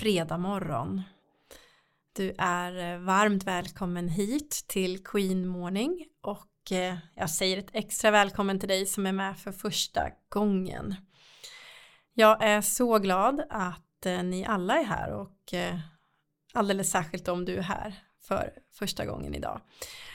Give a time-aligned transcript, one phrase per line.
[0.00, 1.02] Fredag morgon.
[2.12, 8.10] Du är eh, varmt välkommen hit till Queen Morning och eh, jag säger ett extra
[8.10, 10.94] välkommen till dig som är med för första gången.
[12.14, 15.54] Jag är så glad att eh, ni alla är här och
[16.52, 19.60] alldeles särskilt om du är här för första gången idag.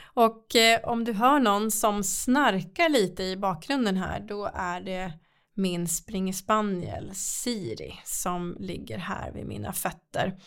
[0.04, 5.14] Och om du hör någon som snarkar lite i bakgrunden här då är det
[5.56, 10.38] min springspaniel Siri som ligger här vid mina fötter.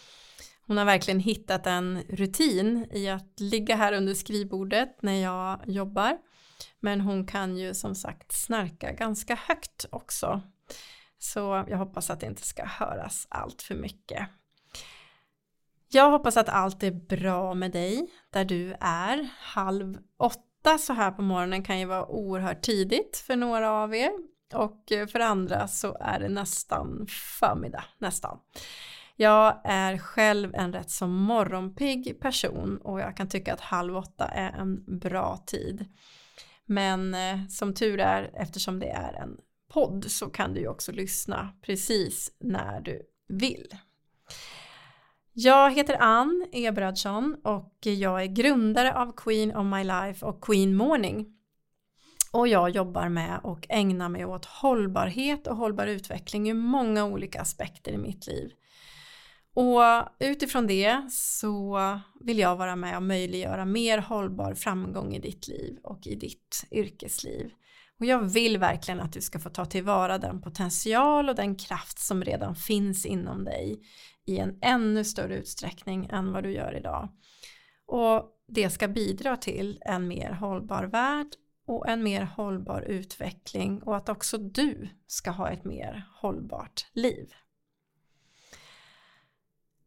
[0.66, 6.18] Hon har verkligen hittat en rutin i att ligga här under skrivbordet när jag jobbar.
[6.80, 10.42] Men hon kan ju som sagt snarka ganska högt också.
[11.18, 14.28] Så jag hoppas att det inte ska höras allt för mycket.
[15.88, 19.28] Jag hoppas att allt är bra med dig där du är.
[19.38, 24.12] Halv åtta så här på morgonen kan ju vara oerhört tidigt för några av er
[24.54, 27.07] och eh, för andra så är det nästan
[27.41, 28.38] förmiddag, nästan.
[29.16, 34.24] Jag är själv en rätt så morgonpigg person och jag kan tycka att halv åtta
[34.24, 35.85] är en bra tid.
[36.66, 39.37] Men eh, som tur är, eftersom det är en
[39.68, 43.68] podd så kan du ju också lyssna precis när du vill.
[45.33, 50.77] Jag heter Ann Ebradsson och jag är grundare av Queen of My Life och Queen
[50.77, 51.37] Morning
[52.32, 57.40] och jag jobbar med och ägnar mig åt hållbarhet och hållbar utveckling ur många olika
[57.40, 58.52] aspekter i mitt liv.
[59.54, 59.82] Och
[60.18, 61.80] utifrån det så
[62.21, 66.66] vill jag vara med och möjliggöra mer hållbar framgång i ditt liv och i ditt
[66.71, 67.50] yrkesliv.
[68.00, 71.99] Och jag vill verkligen att du ska få ta tillvara den potential och den kraft
[71.99, 73.81] som redan finns inom dig
[74.26, 77.09] i en ännu större utsträckning än vad du gör idag.
[77.87, 81.27] Och det ska bidra till en mer hållbar värld
[81.69, 87.33] och en mer hållbar utveckling och att också du ska ha ett mer hållbart liv.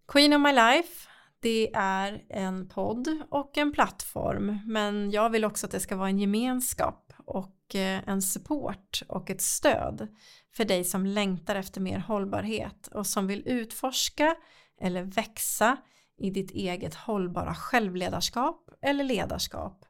[0.08, 1.08] Queen of My Life
[1.40, 6.09] det är en podd och en plattform men jag vill också att det ska vara
[6.09, 10.08] en gemenskap och eh, en support och ett stöd
[10.53, 14.36] för dig som längtar efter mer hållbarhet och som vill utforska
[14.81, 15.78] eller växa
[16.18, 19.86] i ditt eget hållbara självledarskap eller ledarskap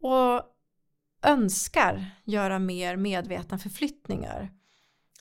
[0.00, 0.56] och
[1.22, 4.52] önskar göra mer medvetna förflyttningar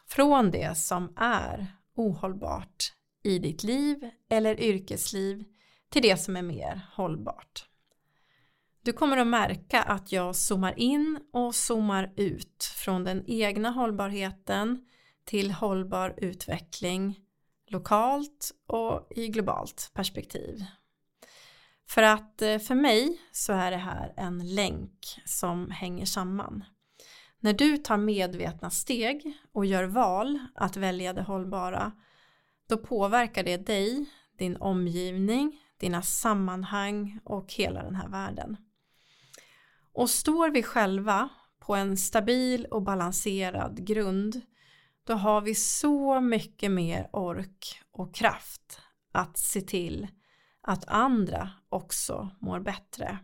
[0.07, 2.93] från det som är ohållbart
[3.23, 5.43] i ditt liv eller yrkesliv
[5.89, 7.65] till det som är mer hållbart.
[8.81, 14.85] Du kommer att märka att jag zoomar in och zoomar ut från den egna hållbarheten
[15.23, 17.19] till hållbar utveckling
[17.67, 20.65] lokalt och i globalt perspektiv.
[21.89, 26.63] För att eh, för mig så är det här en länk som hänger samman.
[27.39, 31.91] När du tar medvetna steg och gör val att välja det hållbara
[32.67, 34.05] då påverkar det dig,
[34.37, 38.57] din omgivning, dina sammanhang och hela den här världen.
[39.93, 41.29] Och står vi själva
[41.59, 44.41] på en stabil och balanserad grund
[45.03, 50.07] då har vi så mycket mer ork och kraft att se till
[50.61, 53.19] att andra också mår bättre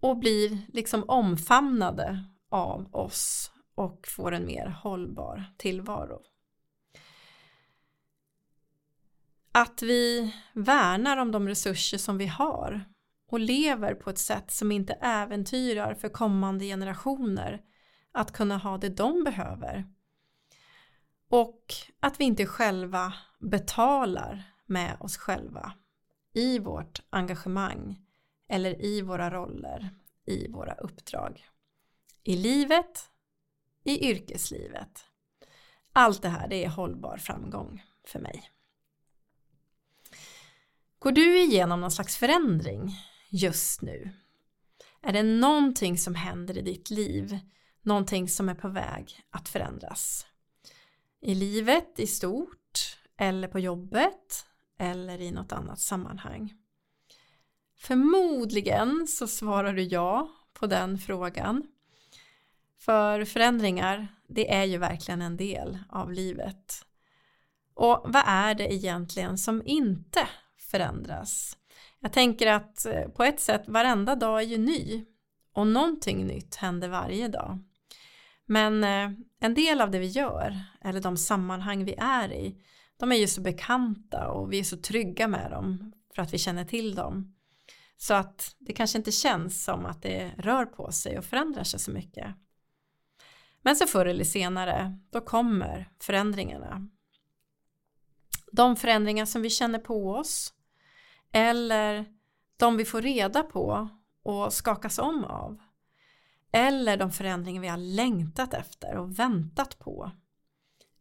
[0.00, 6.22] och blir liksom omfamnade av oss och får en mer hållbar tillvaro.
[9.52, 12.84] Att vi värnar om de resurser som vi har
[13.30, 17.60] och lever på ett sätt som inte äventyrar för kommande generationer
[18.12, 19.84] att kunna ha det de behöver.
[21.28, 21.64] Och
[22.00, 25.72] att vi inte själva betalar med oss själva
[26.32, 28.00] i vårt engagemang
[28.48, 29.90] eller i våra roller,
[30.26, 31.48] i våra uppdrag.
[32.22, 33.10] I livet,
[33.84, 35.04] i yrkeslivet.
[35.92, 38.50] Allt det här det är hållbar framgång för mig.
[40.98, 42.96] Går du igenom någon slags förändring
[43.30, 44.10] just nu?
[45.02, 47.38] Är det någonting som händer i ditt liv?
[47.82, 50.26] Någonting som är på väg att förändras?
[51.20, 54.46] I livet i stort eller på jobbet
[54.80, 56.54] eller i något annat sammanhang?
[57.78, 61.62] Förmodligen så svarar du ja på den frågan.
[62.78, 66.86] För förändringar, det är ju verkligen en del av livet.
[67.74, 70.28] Och vad är det egentligen som inte
[70.70, 71.56] förändras?
[71.98, 75.04] Jag tänker att eh, på ett sätt varenda dag är ju ny
[75.52, 77.58] och någonting nytt händer varje dag.
[78.46, 79.10] Men eh,
[79.40, 82.62] en del av det vi gör eller de sammanhang vi är i
[83.00, 86.38] de är ju så bekanta och vi är så trygga med dem för att vi
[86.38, 87.36] känner till dem.
[87.96, 91.80] Så att det kanske inte känns som att det rör på sig och förändrar sig
[91.80, 92.34] så mycket.
[93.62, 96.88] Men så förr eller senare, då kommer förändringarna.
[98.52, 100.54] De förändringar som vi känner på oss
[101.32, 102.06] eller
[102.56, 103.88] de vi får reda på
[104.22, 105.58] och skakas om av.
[106.52, 110.10] Eller de förändringar vi har längtat efter och väntat på.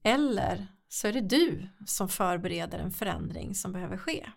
[0.03, 4.29] Eller så är det du som förbereder en förändring som behöver ske.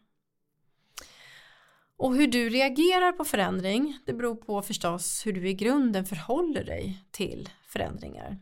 [1.97, 6.65] Och hur du reagerar på förändring det beror på förstås hur du i grunden förhåller
[6.65, 8.39] dig till förändringar.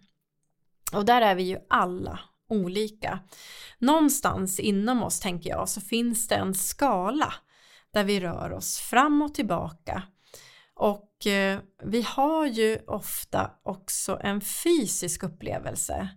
[0.93, 3.21] Och där är vi ju alla olika.
[3.79, 7.35] Någonstans inom oss tänker jag så finns det en skala
[7.93, 10.03] där vi rör oss fram och tillbaka.
[10.75, 16.09] Och eh, vi har ju ofta också en fysisk upplevelse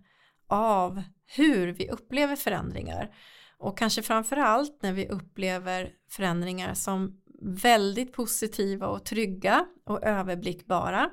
[0.48, 3.14] av hur vi upplever förändringar
[3.58, 11.10] och kanske framförallt när vi upplever förändringar som väldigt positiva och trygga och överblickbara.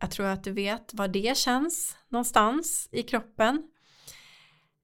[0.00, 3.62] Jag tror att du vet vad det känns någonstans i kroppen.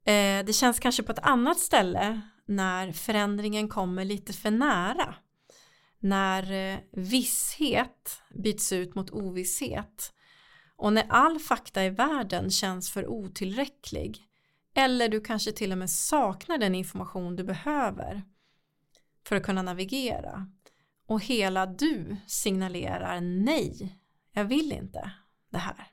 [0.05, 5.15] Eh, det känns kanske på ett annat ställe när förändringen kommer lite för nära.
[5.99, 10.13] När eh, visshet byts ut mot ovisshet
[10.77, 14.27] och när all fakta i världen känns för otillräcklig
[14.75, 18.23] eller du kanske till och med saknar den information du behöver
[19.27, 20.47] för att kunna navigera
[21.07, 23.99] och hela du signalerar nej,
[24.33, 25.13] jag vill inte
[25.51, 25.93] det här.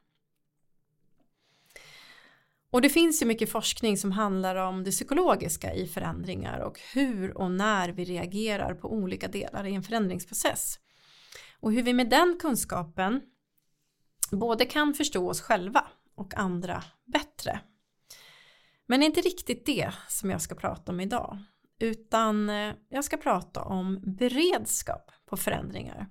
[2.72, 7.38] Och det finns ju mycket forskning som handlar om det psykologiska i förändringar och hur
[7.38, 10.80] och när vi reagerar på olika delar i en förändringsprocess.
[11.60, 13.22] Och hur vi med den kunskapen
[14.32, 17.60] både kan förstå oss själva och andra bättre.
[18.86, 21.38] Men det är inte riktigt det som jag ska prata om idag
[21.80, 26.08] utan eh, jag ska prata om beredskap på förändringar.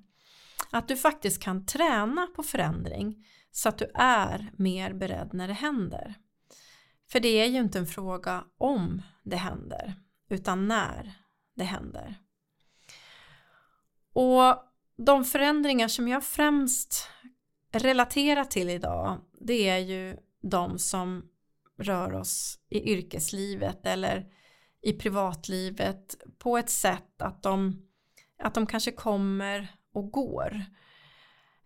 [0.70, 5.54] Att du faktiskt kan träna på förändring så att du är mer beredd när det
[5.54, 6.14] händer.
[7.10, 9.94] För det är ju inte en fråga om det händer
[10.28, 11.14] utan när
[11.56, 12.14] det händer.
[14.12, 14.64] Och
[14.96, 17.08] de förändringar som jag främst
[17.72, 21.28] relatera till idag det är ju de som
[21.78, 24.26] rör oss i yrkeslivet eller
[24.82, 27.82] i privatlivet på ett sätt att de,
[28.38, 30.64] att de kanske kommer och går.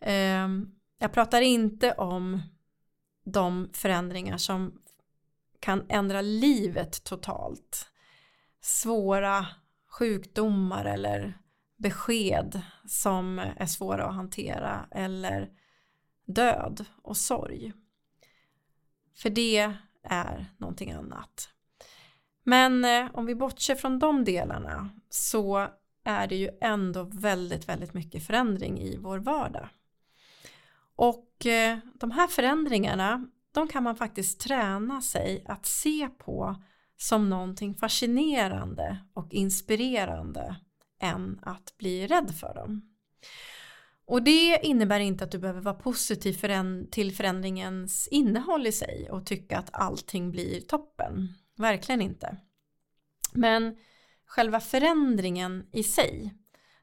[0.01, 2.43] Ehm, jag pratar inte om
[3.25, 4.83] de förändringar som
[5.61, 7.89] kan ändra livet totalt.
[8.61, 9.47] Svåra
[9.99, 11.39] sjukdomar eller
[11.77, 15.51] besked som är svåra att hantera eller
[16.35, 17.73] död och sorg.
[19.15, 21.49] För det är någonting annat.
[22.45, 25.69] Men eh, om vi bortser från de delarna så
[26.05, 29.69] är det ju ändå väldigt, väldigt mycket förändring i vår vardag.
[30.97, 36.63] Och eh, de här förändringarna, de kan man faktiskt träna sig att se på
[36.97, 40.57] som någonting fascinerande och inspirerande
[41.01, 42.83] än att bli rädd för dem.
[44.07, 46.33] Och det innebär inte att du behöver vara positiv
[46.91, 51.29] till förändringens innehåll i sig och tycka att allting blir toppen.
[51.57, 52.37] Verkligen inte.
[53.33, 53.77] Men
[54.27, 56.35] själva förändringen i sig,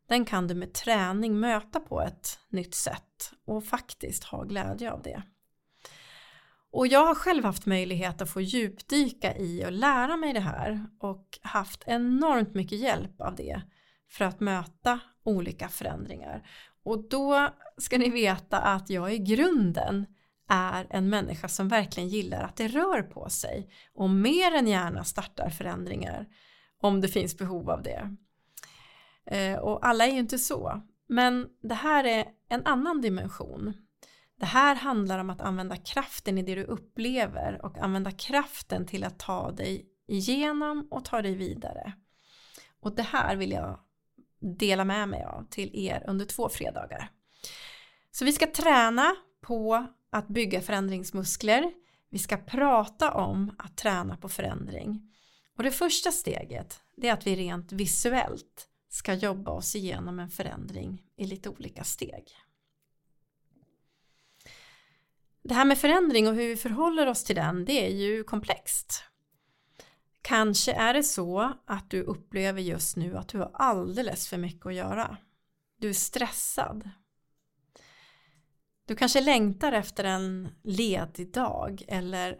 [0.07, 5.01] den kan du med träning möta på ett nytt sätt och faktiskt ha glädje av
[5.01, 5.23] det.
[6.71, 10.85] Och jag har själv haft möjlighet att få djupdyka i och lära mig det här
[10.99, 13.61] och haft enormt mycket hjälp av det
[14.09, 16.49] för att möta olika förändringar.
[16.83, 20.05] Och då ska ni veta att jag i grunden
[20.49, 25.03] är en människa som verkligen gillar att det rör på sig och mer än gärna
[25.03, 26.27] startar förändringar
[26.81, 28.15] om det finns behov av det.
[29.25, 33.73] Eh, och alla är ju inte så, men det här är en annan dimension.
[34.39, 39.03] Det här handlar om att använda kraften i det du upplever och använda kraften till
[39.03, 41.93] att ta dig igenom och ta dig vidare.
[42.79, 43.79] Och det här vill jag
[44.39, 47.09] dela med mig av till er under två fredagar.
[48.11, 51.71] Så vi ska träna på att bygga förändringsmuskler.
[52.09, 55.11] Vi ska prata om att träna på förändring.
[55.57, 61.03] Och det första steget är att vi rent visuellt ska jobba oss igenom en förändring
[61.15, 62.23] i lite olika steg.
[65.43, 69.03] Det här med förändring och hur vi förhåller oss till den det är ju komplext.
[70.21, 74.65] Kanske är det så att du upplever just nu att du har alldeles för mycket
[74.65, 75.17] att göra.
[75.77, 76.89] Du är stressad.
[78.85, 82.37] Du kanske längtar efter en ledig dag eller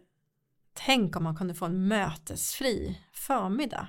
[0.74, 3.88] tänk om man kunde få en mötesfri förmiddag.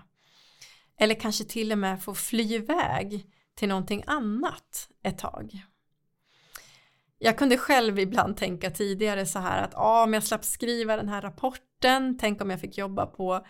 [0.98, 5.64] Eller kanske till och med få fly iväg till någonting annat ett tag.
[7.18, 11.08] Jag kunde själv ibland tänka tidigare så här att ah, om jag slapp skriva den
[11.08, 13.46] här rapporten, tänk om jag fick jobba på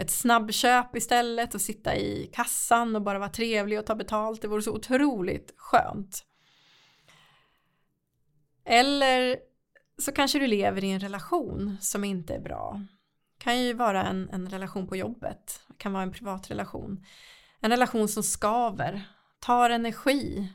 [0.00, 4.42] ett snabbköp istället och sitta i kassan och bara vara trevlig och ta betalt.
[4.42, 6.24] Det vore så otroligt skönt.
[8.64, 9.38] Eller
[9.98, 12.80] så kanske du lever i en relation som inte är bra.
[13.38, 17.04] Det kan ju vara en, en relation på jobbet, det kan vara en privat relation.
[17.60, 19.02] En relation som skaver,
[19.38, 20.52] tar energi.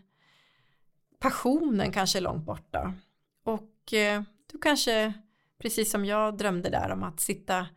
[1.19, 2.93] Passionen kanske är långt borta.
[3.43, 4.21] Och eh,
[4.51, 5.13] du kanske,
[5.59, 7.67] precis som jag drömde där om att sitta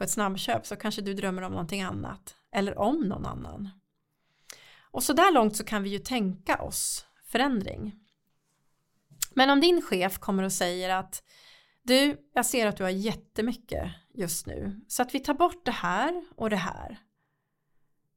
[0.00, 2.36] på ett snabbköp så kanske du drömmer om någonting annat.
[2.52, 3.68] Eller om någon annan.
[4.80, 8.00] Och så där långt så kan vi ju tänka oss förändring.
[9.34, 11.22] Men om din chef kommer och säger att
[11.82, 15.72] du, jag ser att du har jättemycket just nu så att vi tar bort det
[15.72, 16.98] här och det här.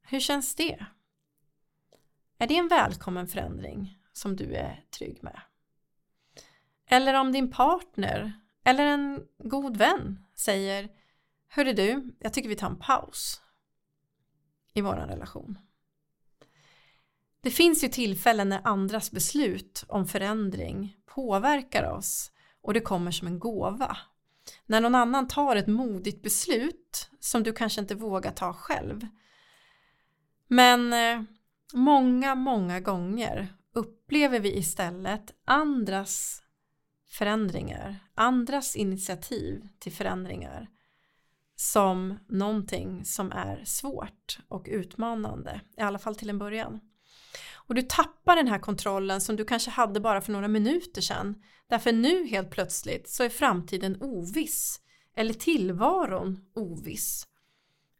[0.02, 0.86] Hur känns det?
[2.38, 5.40] Är det en välkommen förändring som du är trygg med?
[6.86, 8.32] Eller om din partner
[8.64, 11.03] eller en god vän säger
[11.56, 13.40] Hörru du, jag tycker vi tar en paus
[14.72, 15.58] i vår relation.
[17.40, 22.30] Det finns ju tillfällen när andras beslut om förändring påverkar oss
[22.62, 23.96] och det kommer som en gåva.
[24.66, 29.06] När någon annan tar ett modigt beslut som du kanske inte vågar ta själv.
[30.48, 31.22] Men eh,
[31.72, 36.42] många, många gånger upplever vi istället andras
[37.08, 40.68] förändringar, andras initiativ till förändringar
[41.56, 46.80] som någonting som är svårt och utmanande, i alla fall till en början.
[47.52, 51.42] Och du tappar den här kontrollen som du kanske hade bara för några minuter sedan.
[51.68, 54.80] Därför nu helt plötsligt så är framtiden oviss
[55.16, 57.26] eller tillvaron oviss.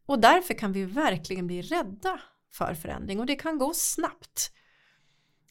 [0.06, 2.20] Och därför kan vi verkligen bli rädda
[2.52, 4.52] för förändring och det kan gå snabbt.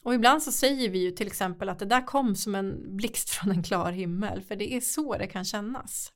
[0.04, 3.30] Och ibland så säger vi ju till exempel att det där kom som en blixt
[3.30, 6.12] från en klar himmel för det är så det kan kännas.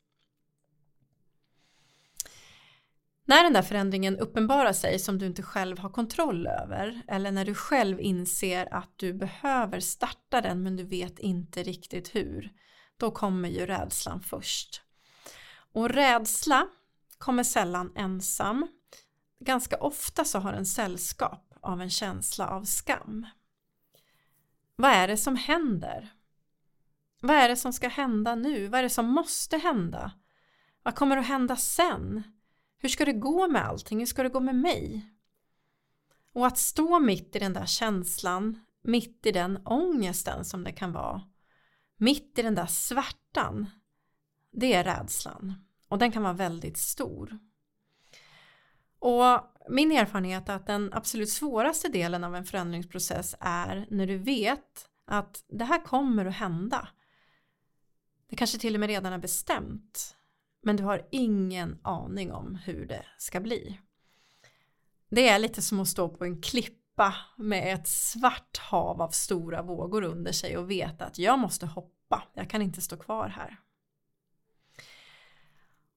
[3.30, 7.46] När den där förändringen uppenbarar sig som du inte själv har kontroll över eller när
[7.46, 12.52] du själv inser att du behöver starta den men du vet inte riktigt hur,
[12.98, 14.82] då kommer ju rädslan först.
[15.74, 16.68] Och rädsla
[17.18, 18.68] kommer sällan ensam.
[19.40, 23.28] Ganska ofta så har den sällskap av en känsla av skam.
[24.76, 26.14] Vad är det som händer?
[27.22, 28.68] Vad är det som ska hända nu?
[28.68, 30.12] Vad är det som måste hända?
[30.84, 32.24] Vad kommer att hända sen?
[32.78, 34.00] Hur ska det gå med allting?
[34.00, 35.10] Hur ska det gå med mig?
[36.34, 40.92] Och att stå mitt i den där känslan, mitt i den ångesten som det kan
[40.92, 41.22] vara,
[41.98, 43.70] mitt i den där svärtan,
[44.52, 45.54] det är rädslan.
[45.88, 47.40] Och den kan vara väldigt stor.
[49.00, 54.18] Och min erfarenhet är att den absolut svåraste delen av en förändringsprocess är när du
[54.18, 56.88] vet att det här kommer att hända.
[58.30, 60.16] Det kanske till och med redan är bestämt.
[60.62, 63.80] Men du har ingen aning om hur det ska bli.
[65.10, 69.62] Det är lite som att stå på en klippa med ett svart hav av stora
[69.62, 73.58] vågor under sig och veta att jag måste hoppa, jag kan inte stå kvar här.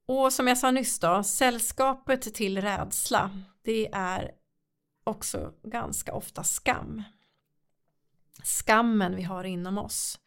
[0.07, 3.31] Och som jag sa nyss då, sällskapet till rädsla,
[3.63, 4.31] det är
[5.05, 7.03] också ganska ofta skam.
[8.43, 10.19] Skammen vi har inom oss.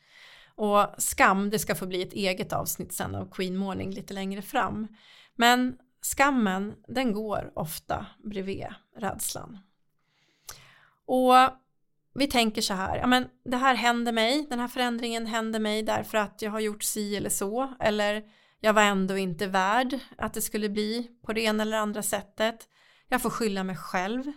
[0.56, 4.42] Och skam, det ska få bli ett eget avsnitt sen av Queen Morning lite längre
[4.42, 4.88] fram.
[5.36, 8.66] Men skammen, den går ofta bredvid
[8.98, 9.58] rädslan.
[11.06, 11.34] Och
[12.14, 15.84] vi tänker så här, ja men det här händer mig, den här förändringen händer mig
[15.84, 18.24] därför att jag har gjort si eller så, eller
[18.60, 22.68] jag var ändå inte värd att det skulle bli på det ena eller andra sättet.
[23.08, 24.32] Jag får skylla mig själv.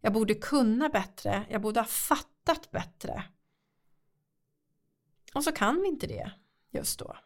[0.00, 3.24] Jag borde kunna bättre, jag borde ha fattat bättre.
[5.34, 6.32] Och så kan vi inte det
[6.70, 7.16] just då.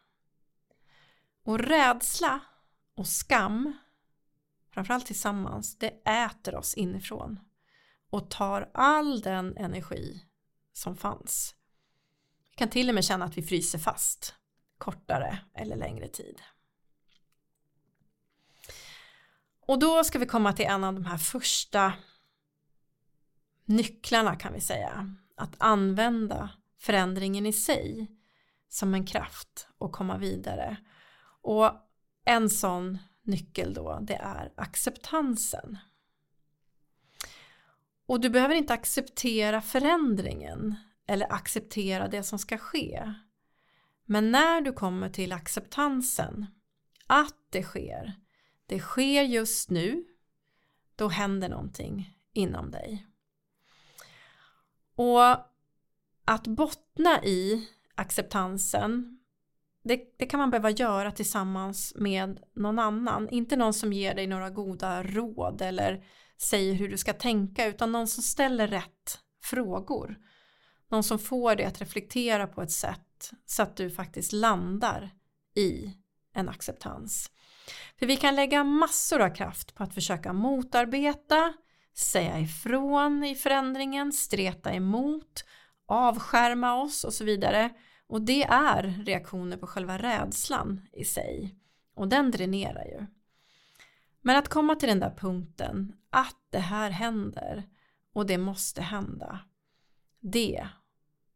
[1.43, 2.39] Och rädsla
[2.95, 3.73] och skam,
[4.71, 7.39] framförallt tillsammans, det äter oss inifrån
[8.09, 10.25] och tar all den energi
[10.73, 11.55] som fanns.
[12.49, 14.35] Vi kan till och med känna att vi fryser fast
[14.77, 16.41] kortare eller längre tid.
[19.61, 21.93] Och då ska vi komma till en av de här första
[23.65, 25.15] nycklarna kan vi säga.
[25.35, 26.49] Att använda
[26.79, 28.07] förändringen i sig
[28.69, 30.77] som en kraft och komma vidare.
[31.41, 31.71] Och
[32.25, 35.77] en sån nyckel då det är acceptansen.
[38.05, 40.75] Och du behöver inte acceptera förändringen
[41.07, 43.13] eller acceptera det som ska ske.
[44.05, 46.45] Men när du kommer till acceptansen
[47.07, 48.13] att det sker,
[48.65, 50.05] det sker just nu,
[50.95, 53.07] då händer någonting inom dig.
[54.95, 55.21] Och
[56.29, 59.19] att bottna i acceptansen
[59.83, 63.29] det, det, kan man behöva göra tillsammans med någon annan.
[63.29, 66.03] Inte någon som ger dig några goda råd eller
[66.37, 70.15] säger hur du ska tänka utan någon som ställer rätt frågor.
[70.91, 75.09] Någon som får dig att reflektera på ett sätt så att du faktiskt landar
[75.55, 75.93] i
[76.33, 77.31] en acceptans.
[77.99, 81.53] För vi kan lägga massor av kraft på att försöka motarbeta,
[81.95, 85.43] säga ifrån i förändringen, streta emot,
[85.89, 87.69] avskärma oss och så vidare.
[88.07, 91.55] Och det är reaktioner på själva rädslan i sig.
[91.93, 93.05] Och den dränerar ju.
[94.21, 97.63] Men att komma till den där punkten att det här händer
[98.13, 99.39] och det måste hända.
[100.19, 100.67] Det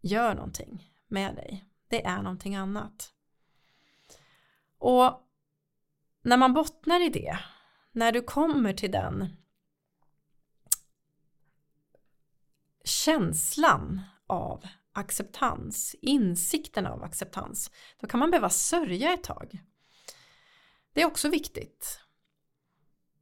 [0.01, 1.65] gör någonting med dig.
[1.87, 3.13] Det är någonting annat.
[4.77, 5.27] Och
[6.21, 7.39] när man bottnar i det,
[7.91, 9.35] när du kommer till den
[12.83, 14.01] känslan
[14.33, 19.59] av acceptans, insikten av acceptans, då kan man behöva sörja ett tag.
[20.93, 21.99] Det är också viktigt.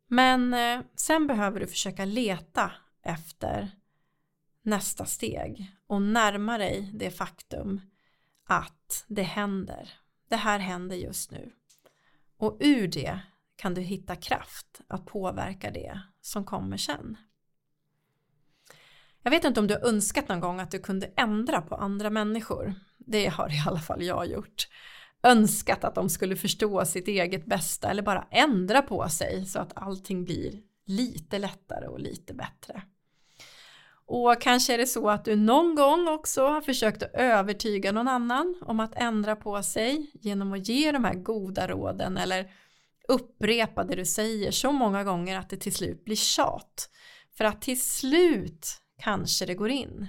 [0.07, 2.71] Men eh, sen behöver du försöka leta
[3.03, 3.71] efter
[4.61, 7.81] nästa steg och närma dig det faktum
[8.45, 9.93] att det händer.
[10.29, 11.51] Det här händer just nu.
[12.37, 13.19] Och ur det
[13.55, 17.17] kan du hitta kraft att påverka det som kommer sen.
[19.23, 22.09] Jag vet inte om du har önskat någon gång att du kunde ändra på andra
[22.09, 22.73] människor.
[22.97, 24.67] Det har i alla fall jag gjort.
[25.23, 29.71] Önskat att de skulle förstå sitt eget bästa eller bara ändra på sig så att
[29.75, 32.81] allting blir lite lättare och lite bättre.
[34.05, 38.07] Och kanske är det så att du någon gång också har försökt att övertyga någon
[38.07, 42.51] annan om att ändra på sig genom att ge de här goda råden eller
[43.07, 46.89] upprepa det du säger så många gånger att det till slut blir tjat.
[47.37, 50.07] För att till slut kanske det går in.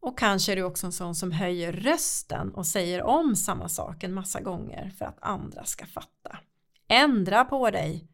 [0.00, 4.02] Och kanske är du också en sån som höjer rösten och säger om samma sak
[4.02, 6.38] en massa gånger för att andra ska fatta.
[6.88, 8.08] Ändra på dig!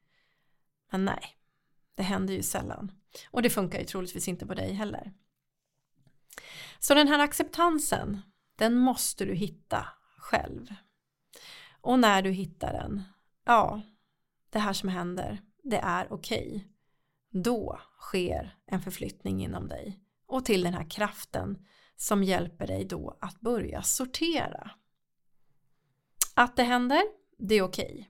[0.90, 1.36] Men nej,
[1.94, 2.92] det händer ju sällan.
[3.30, 5.12] Och det funkar ju troligtvis inte på dig heller.
[6.78, 8.20] Så den här acceptansen,
[8.56, 9.88] den måste du hitta
[10.18, 10.74] själv.
[11.80, 13.02] Och när du hittar den,
[13.44, 13.82] ja,
[14.50, 16.48] det här som händer, det är okej.
[16.48, 17.42] Okay.
[17.42, 23.18] Då sker en förflyttning inom dig och till den här kraften som hjälper dig då
[23.20, 24.70] att börja sortera.
[26.34, 27.02] Att det händer,
[27.38, 27.92] det är okej.
[27.92, 28.04] Okay.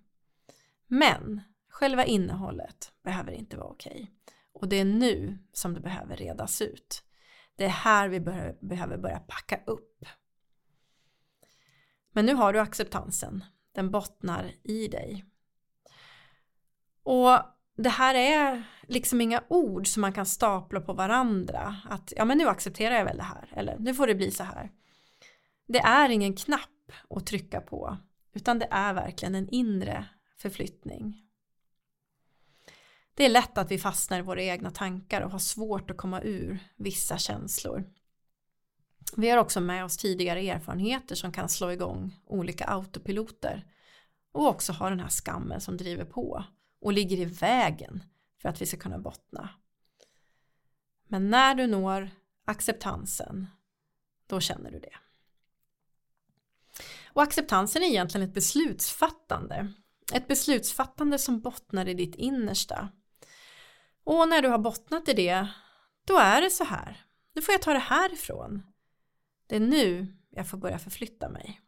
[0.86, 3.92] Men själva innehållet behöver inte vara okej.
[3.92, 4.06] Okay.
[4.52, 7.02] Och det är nu som det behöver redas ut.
[7.56, 8.20] Det är här vi
[8.60, 10.04] behöver börja packa upp.
[12.12, 13.44] Men nu har du acceptansen.
[13.72, 15.24] Den bottnar i dig.
[17.02, 21.76] Och det här är liksom inga ord som man kan stapla på varandra.
[21.90, 23.52] Att ja men nu accepterar jag väl det här.
[23.56, 24.70] Eller nu får det bli så här.
[25.68, 27.96] Det är ingen knapp att trycka på.
[28.34, 30.04] Utan det är verkligen en inre
[30.38, 31.22] förflyttning.
[33.14, 36.22] Det är lätt att vi fastnar i våra egna tankar och har svårt att komma
[36.22, 37.84] ur vissa känslor.
[39.16, 43.66] Vi har också med oss tidigare erfarenheter som kan slå igång olika autopiloter
[44.32, 46.44] och också ha den här skammen som driver på
[46.80, 48.02] och ligger i vägen
[48.42, 49.50] för att vi ska kunna bottna.
[51.08, 52.10] Men när du når
[52.44, 53.46] acceptansen,
[54.26, 54.96] då känner du det.
[57.06, 59.72] Och acceptansen är egentligen ett beslutsfattande.
[60.12, 62.88] Ett beslutsfattande som bottnar i ditt innersta.
[64.04, 65.48] Och när du har bottnat i det,
[66.04, 67.06] då är det så här.
[67.34, 68.62] Nu får jag ta det härifrån.
[69.46, 71.60] Det är nu jag får börja förflytta mig.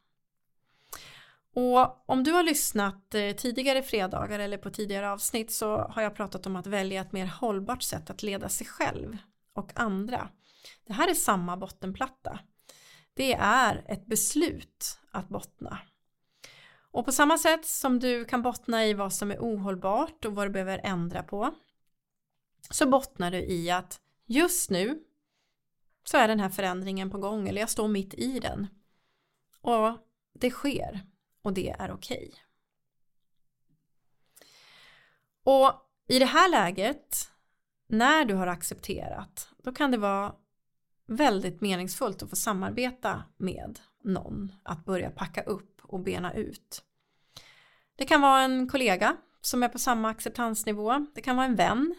[1.55, 6.15] Och om du har lyssnat eh, tidigare fredagar eller på tidigare avsnitt så har jag
[6.15, 9.17] pratat om att välja ett mer hållbart sätt att leda sig själv
[9.53, 10.29] och andra.
[10.87, 12.39] Det här är samma bottenplatta.
[13.15, 15.79] Det är ett beslut att bottna.
[16.91, 20.47] Och på samma sätt som du kan bottna i vad som är ohållbart och vad
[20.47, 21.55] du behöver ändra på
[22.71, 25.03] så bottnar du i att just nu
[26.05, 28.67] så är den här förändringen på gång eller jag står mitt i den.
[29.61, 29.97] Och
[30.33, 31.01] det sker
[31.49, 32.29] och det är okej.
[32.29, 32.41] Okay.
[35.45, 35.73] Och
[36.09, 37.31] i det här läget
[37.87, 40.35] när du har accepterat då kan det vara
[41.07, 46.85] väldigt meningsfullt att få samarbeta med någon att börja packa upp och bena ut.
[47.97, 51.07] Det kan vara en kollega som är på samma acceptansnivå.
[51.15, 51.95] Det kan vara en vän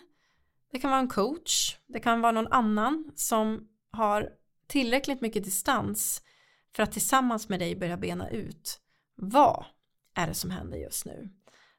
[0.72, 4.30] det kan vara en coach, det kan vara någon annan som har
[4.68, 6.22] tillräckligt mycket distans
[6.76, 8.82] för att tillsammans med dig börja bena ut
[9.22, 9.66] vad
[10.14, 11.30] är det som händer just nu?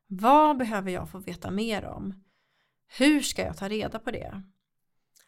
[0.06, 2.24] Vad behöver jag få veta mer om?
[2.98, 4.42] Hur ska jag ta reda på det?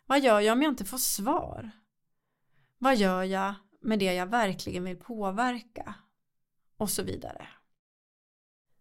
[0.07, 1.70] Vad gör jag om jag inte får svar?
[2.79, 5.94] Vad gör jag med det jag verkligen vill påverka?
[6.83, 7.48] och så vidare.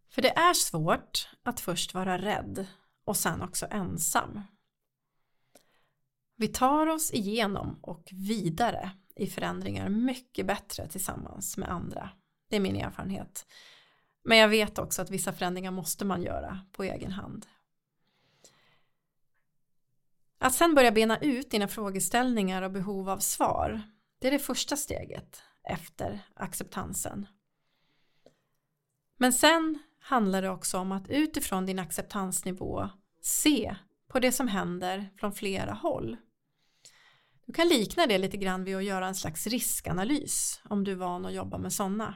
[0.09, 2.67] För det är svårt att först vara rädd
[3.03, 4.41] och sen också ensam.
[6.35, 12.09] Vi tar oss igenom och vidare i förändringar mycket bättre tillsammans med andra.
[12.51, 13.45] Det är min erfarenhet.
[14.23, 17.45] Men jag vet också att vissa förändringar måste man göra på egen hand.
[20.37, 23.81] Att sen börja bena ut dina frågeställningar och behov av svar,
[24.19, 27.27] det är det första steget efter acceptansen.
[29.17, 32.89] Men sen handlar det också om att utifrån din acceptansnivå
[33.21, 33.75] se
[34.07, 36.17] på det som händer från flera håll.
[37.45, 40.95] Du kan likna det lite grann vid att göra en slags riskanalys om du är
[40.95, 42.15] van att jobba med sådana.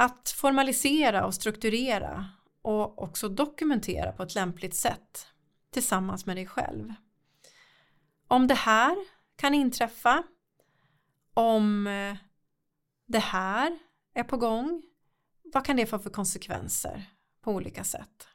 [0.00, 2.26] Att formalisera och strukturera
[2.62, 5.26] och också dokumentera på ett lämpligt sätt
[5.70, 6.94] tillsammans med dig själv.
[8.28, 8.96] Om det här
[9.36, 10.22] kan inträffa,
[11.34, 12.16] om eh,
[13.06, 13.78] det här
[14.14, 14.82] är på gång,
[15.42, 17.04] vad kan det få för konsekvenser
[17.40, 18.28] på olika sätt?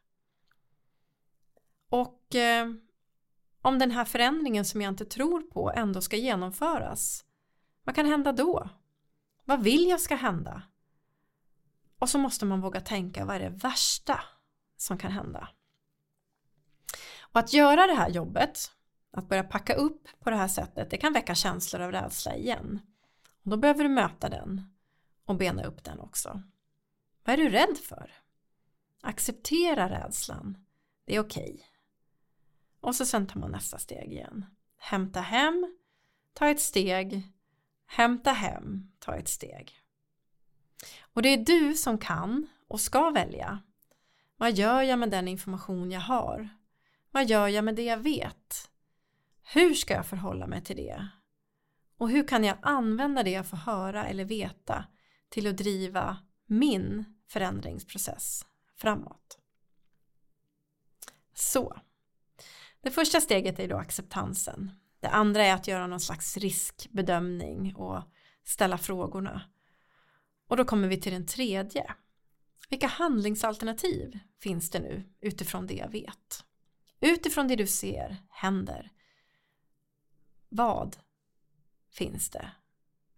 [1.89, 2.71] Och eh,
[3.62, 7.26] om den här förändringen som jag inte tror på ändå ska genomföras,
[7.84, 8.69] vad kan hända då?
[9.45, 10.62] Vad vill jag ska hända?
[12.04, 14.20] Och så måste man våga tänka, vad är det värsta
[14.78, 15.50] som kan hända?
[17.22, 18.72] Och att göra det här jobbet,
[19.12, 22.80] att börja packa upp på det här sättet, det kan väcka känslor av rädsla igen.
[23.44, 24.74] Och då behöver du möta den
[25.26, 26.42] och bena upp den också.
[27.24, 28.12] Vad är du rädd för?
[29.02, 30.58] Acceptera rädslan.
[31.06, 31.54] Det är okej.
[31.54, 31.66] Okay.
[32.80, 34.46] Och så sen tar man nästa steg igen.
[34.78, 35.78] Hämta hem,
[36.34, 37.32] ta ett steg,
[37.86, 39.83] hämta hem, ta ett steg.
[41.13, 43.60] Och det är du som kan och ska välja.
[44.38, 46.49] Vad gör jag med den information jag har?
[47.12, 48.69] Vad gör jag med det jag vet?
[49.54, 51.08] Hur ska jag förhålla mig till det?
[51.97, 54.86] Och hur kan jag använda det jag får höra eller veta
[55.30, 58.45] till att driva min förändringsprocess
[58.76, 59.39] framåt?
[61.34, 61.78] Så.
[62.82, 64.71] Det första steget är då acceptansen.
[64.99, 68.02] Det andra är att göra någon slags riskbedömning och
[68.43, 69.41] ställa frågorna.
[70.54, 71.96] Och då kommer vi till den tredje.
[72.70, 76.46] Vilka handlingsalternativ finns det nu utifrån det jag vet?
[77.00, 78.92] Utifrån det du ser händer.
[80.50, 80.98] Vad
[81.92, 82.52] finns det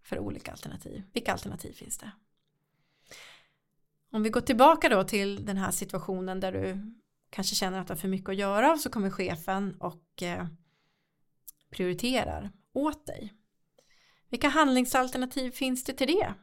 [0.02, 1.02] för olika alternativ?
[1.12, 2.10] Vilka alternativ finns det?
[4.10, 6.94] Om vi går tillbaka då till den här situationen där du
[7.30, 10.46] kanske känner att du har för mycket att göra så kommer chefen och eh,
[11.70, 13.34] prioriterar åt dig.
[14.28, 16.34] Vilka handlingsalternativ finns det till det?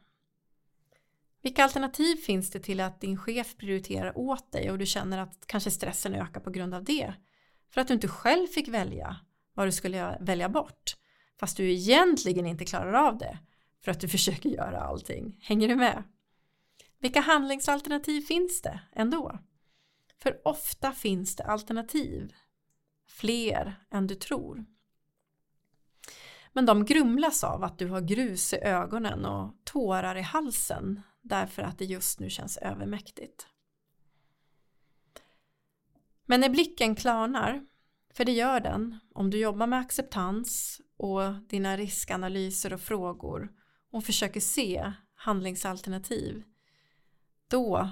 [1.44, 5.46] Vilka alternativ finns det till att din chef prioriterar åt dig och du känner att
[5.46, 7.14] kanske stressen ökar på grund av det?
[7.70, 9.16] För att du inte själv fick välja
[9.54, 10.96] vad du skulle välja bort.
[11.40, 13.38] Fast du egentligen inte klarar av det.
[13.84, 15.38] För att du försöker göra allting.
[15.42, 16.02] Hänger du med?
[16.98, 19.38] Vilka handlingsalternativ finns det ändå?
[20.22, 22.32] För ofta finns det alternativ.
[23.06, 24.64] Fler än du tror.
[26.52, 31.62] Men de grumlas av att du har grus i ögonen och tårar i halsen därför
[31.62, 33.46] att det just nu känns övermäktigt.
[36.24, 37.66] Men när blicken klarnar,
[38.10, 43.52] för det gör den om du jobbar med acceptans och dina riskanalyser och frågor
[43.90, 46.42] och försöker se handlingsalternativ,
[47.48, 47.90] då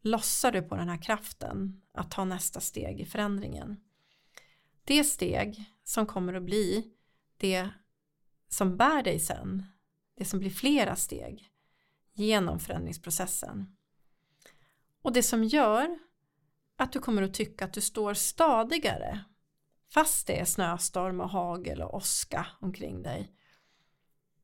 [0.00, 3.80] lossar du på den här kraften att ta nästa steg i förändringen.
[4.84, 6.92] Det steg som kommer att bli
[7.36, 7.70] det
[8.48, 9.66] som bär dig sen,
[10.14, 11.50] det som blir flera steg
[12.16, 13.76] genom förändringsprocessen.
[15.02, 15.98] Och det som gör
[16.76, 19.24] att du kommer att tycka att du står stadigare
[19.88, 23.32] fast det är snöstorm och hagel och åska omkring dig.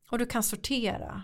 [0.09, 1.23] Och du kan sortera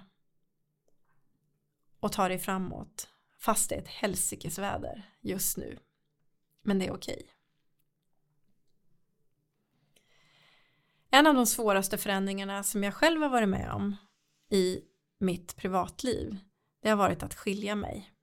[2.00, 3.10] och ta dig framåt
[3.40, 5.80] fast det är ett helsikesväder just nu.
[6.62, 7.34] Men det är okej.
[11.12, 13.96] En av de svåraste förändringarna som jag själv har varit med om
[14.50, 14.84] i
[15.20, 16.38] mitt privatliv
[16.82, 18.14] det har varit att skilja mig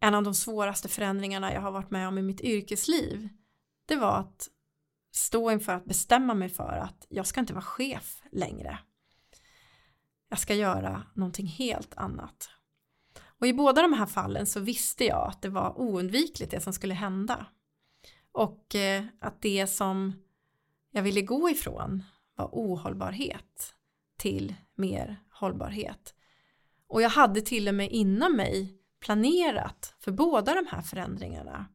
[0.00, 3.28] en av de svåraste förändringarna jag har varit med om i mitt yrkesliv
[3.86, 4.48] det var att
[5.16, 8.78] stå inför att bestämma mig för att jag ska inte vara chef längre.
[10.28, 12.50] Jag ska göra någonting helt annat.
[13.40, 16.72] Och i båda de här fallen så visste jag att det var oundvikligt det som
[16.72, 17.46] skulle hända.
[18.32, 20.12] Och eh, att det som
[20.90, 22.02] jag ville gå ifrån
[22.34, 23.74] var ohållbarhet
[24.16, 26.14] till mer hållbarhet.
[26.88, 31.66] Och jag hade till och med inom mig planerat för båda de här förändringarna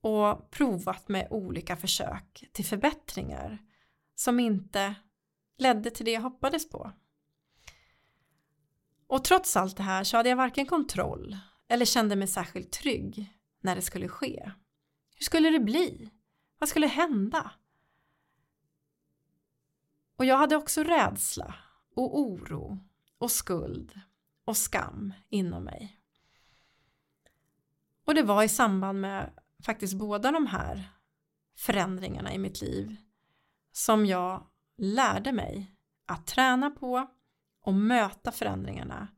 [0.00, 3.58] och provat med olika försök till förbättringar
[4.14, 4.94] som inte
[5.58, 6.92] ledde till det jag hoppades på.
[9.06, 13.38] Och trots allt det här så hade jag varken kontroll eller kände mig särskilt trygg
[13.60, 14.52] när det skulle ske.
[15.16, 16.10] Hur skulle det bli?
[16.58, 17.50] Vad skulle hända?
[20.16, 21.54] Och jag hade också rädsla
[21.94, 22.78] och oro
[23.18, 24.00] och skuld
[24.44, 26.00] och skam inom mig.
[28.04, 29.30] Och det var i samband med
[29.62, 30.92] faktiskt båda de här
[31.56, 32.96] förändringarna i mitt liv
[33.72, 35.76] som jag lärde mig
[36.06, 37.10] att träna på
[37.60, 39.08] och möta förändringarna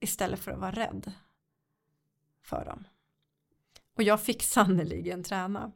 [0.00, 1.12] istället för att vara rädd
[2.42, 2.84] för dem.
[3.96, 5.72] Och jag fick sannerligen träna.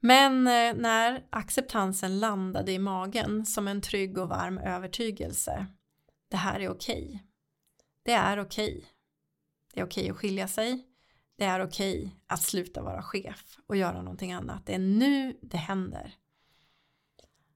[0.00, 5.66] Men eh, när acceptansen landade i magen som en trygg och varm övertygelse.
[6.28, 7.04] Det här är okej.
[7.04, 7.18] Okay.
[8.02, 8.76] Det är okej.
[8.76, 8.88] Okay.
[9.74, 10.86] Det är okej okay att skilja sig.
[11.36, 14.66] Det är okej att sluta vara chef och göra någonting annat.
[14.66, 16.14] Det är nu det händer.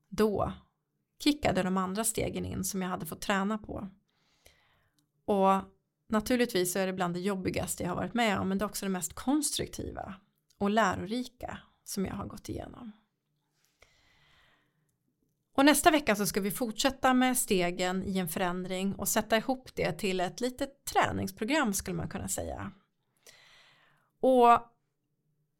[0.09, 0.53] Då
[1.23, 3.89] kickade de andra stegen in som jag hade fått träna på.
[5.25, 5.63] Och
[6.09, 8.67] naturligtvis så är det bland det jobbigaste jag har varit med om men det är
[8.67, 10.15] också det mest konstruktiva
[10.59, 12.93] och lärorika som jag har gått igenom.
[15.61, 19.75] Och nästa vecka så ska vi fortsätta med stegen i en förändring och sätta ihop
[19.75, 22.73] det till ett litet träningsprogram skulle man kunna säga.
[24.21, 24.61] Och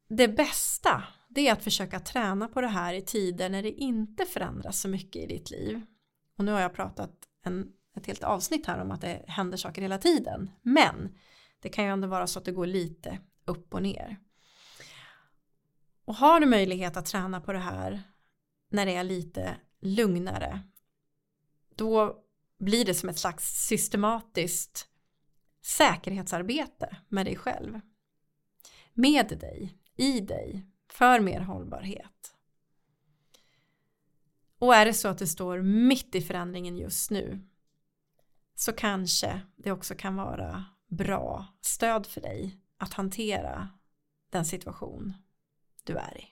[0.09, 4.27] det bästa det är att försöka träna på det här i tider när det inte
[4.27, 5.87] förändras så mycket i ditt liv.
[6.39, 7.13] Och nu har jag pratat
[7.45, 10.51] en, ett helt avsnitt här om att det händer saker hela tiden.
[10.63, 11.17] Men
[11.61, 14.17] det kan ju ändå vara så att det går lite upp och ner.
[16.05, 18.03] Och har du möjlighet att träna på det här
[18.71, 20.61] när det är lite lugnare
[21.75, 22.23] då
[22.59, 24.89] blir det som ett slags systematiskt
[25.63, 27.81] säkerhetsarbete med dig själv.
[28.93, 32.35] Med dig, i dig, för mer hållbarhet.
[34.59, 37.49] Och är det så att du står mitt i förändringen just nu
[38.55, 43.69] så kanske det också kan vara bra stöd för dig att hantera
[44.31, 45.15] den situation
[45.85, 46.25] du är i.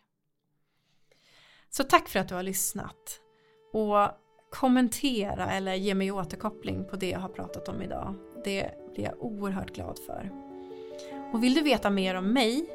[1.70, 3.20] Så tack för att du har lyssnat
[3.72, 4.08] och
[4.50, 8.14] kommentera eller ge mig återkoppling på det jag har pratat om idag.
[8.44, 10.30] Det blir jag oerhört glad för.
[11.32, 12.66] Och vill du veta mer om mig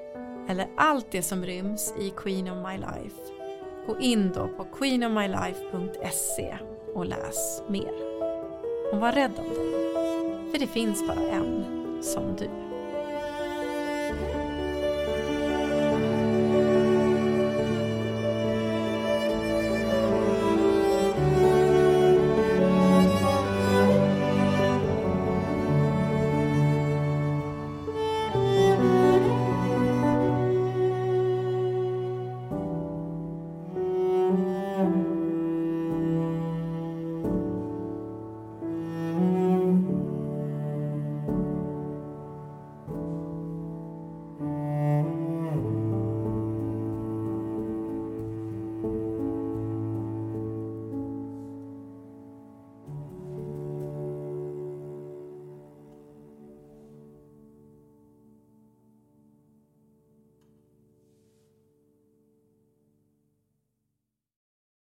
[0.50, 3.34] eller allt det som ryms i Queen of My Life
[3.88, 6.58] gå in då på queenofmylife.se
[6.94, 7.94] och läs mer.
[8.92, 11.64] Och var rädd om dig, för det finns bara en
[12.02, 12.50] som du.